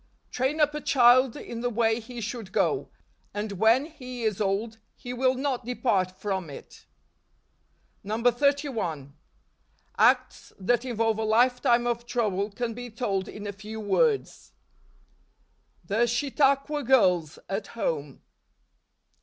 [0.31, 2.89] "Train up a child in the way he should go:
[3.35, 6.87] and when he is old, he will not depart from it.
[8.03, 9.13] 31.
[9.99, 14.53] Acts that involve a lifetime of trouble can be told in a few words.
[15.85, 18.23] The Chautauqua Girls at Home.